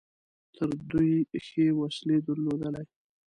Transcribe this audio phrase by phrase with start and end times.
[0.55, 1.13] تر دوی
[1.45, 2.83] ښې وسلې درلودلې.